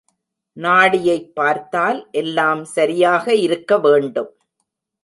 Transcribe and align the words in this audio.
நாடியைப் 0.57 1.35
பார்த்தால் 1.35 2.07
எல்லாம் 2.11 2.65
சரியாக 2.65 3.35
இருக்க 3.35 3.79
வேண்டும். 3.79 4.31